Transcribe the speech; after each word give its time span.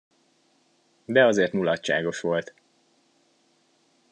De 1.05 1.25
azért 1.25 1.51
mulatságos 1.51 2.21
volt. 2.21 2.53